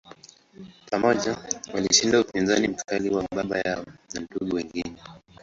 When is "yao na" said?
3.59-4.21